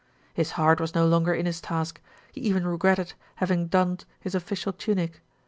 His 0.33 0.53
heart 0.53 0.79
was 0.81 0.95
no 0.95 1.05
longer 1.05 1.31
in 1.31 1.45
his 1.45 1.61
task, 1.61 2.01
he 2.31 2.41
even 2.41 2.65
regretted 2.65 3.13
having 3.35 3.67
donned 3.67 4.05
his 4.19 4.33
official 4.33 4.73
tunic. 4.73 5.21